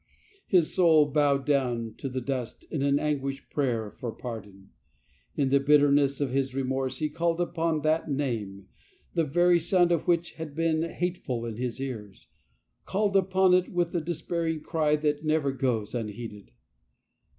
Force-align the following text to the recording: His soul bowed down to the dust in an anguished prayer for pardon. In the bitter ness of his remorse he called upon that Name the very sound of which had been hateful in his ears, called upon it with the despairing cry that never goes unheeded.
His 0.47 0.73
soul 0.73 1.05
bowed 1.11 1.45
down 1.45 1.93
to 1.99 2.09
the 2.09 2.21
dust 2.21 2.63
in 2.71 2.81
an 2.81 2.97
anguished 2.97 3.51
prayer 3.51 3.91
for 3.91 4.11
pardon. 4.11 4.71
In 5.35 5.49
the 5.49 5.59
bitter 5.59 5.91
ness 5.91 6.19
of 6.19 6.31
his 6.31 6.55
remorse 6.55 6.97
he 6.97 7.07
called 7.07 7.39
upon 7.39 7.81
that 7.83 8.09
Name 8.09 8.67
the 9.13 9.23
very 9.23 9.59
sound 9.59 9.91
of 9.91 10.07
which 10.07 10.31
had 10.41 10.55
been 10.55 10.81
hateful 10.89 11.45
in 11.45 11.57
his 11.57 11.79
ears, 11.79 12.25
called 12.83 13.15
upon 13.15 13.53
it 13.53 13.71
with 13.71 13.91
the 13.91 14.01
despairing 14.01 14.61
cry 14.61 14.95
that 14.95 15.23
never 15.23 15.51
goes 15.51 15.93
unheeded. 15.93 16.49